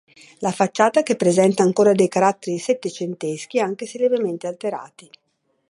[0.39, 5.07] La facciata che presenta ancora dei caratteri settecenteschi, anche se lievemente alterati.